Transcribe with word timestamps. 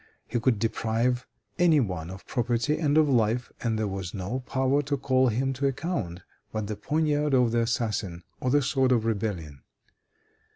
He 0.27 0.39
could 0.39 0.57
deprive 0.57 1.27
any 1.59 1.79
one 1.79 2.09
of 2.09 2.25
property 2.25 2.75
and 2.79 2.97
of 2.97 3.07
life, 3.07 3.51
and 3.61 3.77
there 3.77 3.87
was 3.87 4.15
no 4.15 4.39
power 4.39 4.81
to 4.81 4.97
call 4.97 5.27
him 5.27 5.53
to 5.53 5.67
account 5.67 6.23
but 6.51 6.65
the 6.65 6.75
poignard 6.75 7.35
of 7.35 7.51
the 7.51 7.59
assassin 7.61 8.23
or 8.39 8.49
the 8.49 8.63
sword 8.63 8.91
of 8.91 9.05
rebellion. 9.05 9.61